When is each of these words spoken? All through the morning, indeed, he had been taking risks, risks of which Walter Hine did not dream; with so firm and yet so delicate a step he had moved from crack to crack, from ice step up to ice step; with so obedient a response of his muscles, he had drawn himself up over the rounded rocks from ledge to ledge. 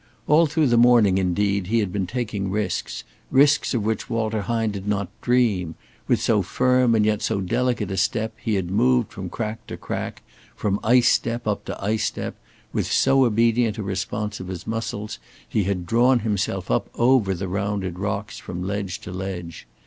All 0.25 0.47
through 0.47 0.65
the 0.65 0.77
morning, 0.79 1.19
indeed, 1.19 1.67
he 1.67 1.77
had 1.77 1.93
been 1.93 2.07
taking 2.07 2.49
risks, 2.49 3.03
risks 3.29 3.75
of 3.75 3.83
which 3.83 4.09
Walter 4.09 4.41
Hine 4.41 4.71
did 4.71 4.87
not 4.87 5.09
dream; 5.21 5.75
with 6.07 6.19
so 6.19 6.41
firm 6.41 6.95
and 6.95 7.05
yet 7.05 7.21
so 7.21 7.39
delicate 7.39 7.91
a 7.91 7.97
step 7.97 8.33
he 8.39 8.55
had 8.55 8.71
moved 8.71 9.11
from 9.11 9.29
crack 9.29 9.67
to 9.67 9.77
crack, 9.77 10.23
from 10.55 10.79
ice 10.83 11.07
step 11.09 11.45
up 11.45 11.65
to 11.65 11.79
ice 11.79 12.03
step; 12.05 12.35
with 12.73 12.91
so 12.91 13.25
obedient 13.25 13.77
a 13.77 13.83
response 13.83 14.39
of 14.39 14.47
his 14.47 14.65
muscles, 14.65 15.19
he 15.47 15.65
had 15.65 15.85
drawn 15.85 16.21
himself 16.21 16.71
up 16.71 16.89
over 16.95 17.35
the 17.35 17.47
rounded 17.47 17.99
rocks 17.99 18.39
from 18.39 18.63
ledge 18.63 19.01
to 19.01 19.11
ledge. 19.11 19.67